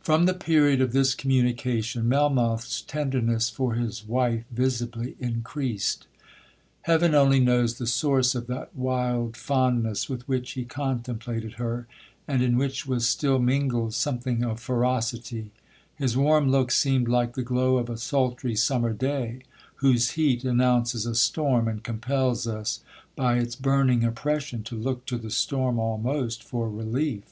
'From 0.00 0.26
the 0.26 0.32
period 0.34 0.80
of 0.80 0.92
this 0.92 1.12
communication, 1.12 2.08
Melmoth's 2.08 2.80
tenderness 2.82 3.50
for 3.50 3.74
his 3.74 4.06
wife 4.06 4.44
visibly 4.52 5.16
increased. 5.18 6.06
'Heaven 6.82 7.16
only 7.16 7.40
knows 7.40 7.74
the 7.76 7.86
source 7.88 8.36
of 8.36 8.46
that 8.46 8.76
wild 8.76 9.36
fondness 9.36 10.08
with 10.08 10.28
which 10.28 10.52
he 10.52 10.64
contemplated 10.64 11.54
her, 11.54 11.88
and 12.28 12.44
in 12.44 12.56
which 12.56 12.86
was 12.86 13.08
still 13.08 13.40
mingled 13.40 13.92
something 13.94 14.44
of 14.44 14.60
ferocity. 14.60 15.50
His 15.96 16.16
warm 16.16 16.48
look 16.52 16.70
seemed 16.70 17.08
like 17.08 17.34
the 17.34 17.42
glow 17.42 17.78
of 17.78 17.90
a 17.90 17.96
sultry 17.98 18.54
summer 18.54 18.92
day, 18.92 19.40
whose 19.82 20.12
heat 20.12 20.44
announces 20.44 21.06
a 21.06 21.14
storm, 21.16 21.66
and 21.66 21.82
compels 21.82 22.46
us 22.46 22.84
by 23.16 23.38
its 23.38 23.56
burning 23.56 24.04
oppression, 24.04 24.62
to 24.62 24.76
look 24.76 25.04
to 25.06 25.18
the 25.18 25.32
storm 25.32 25.80
almost 25.80 26.44
for 26.44 26.70
relief. 26.70 27.24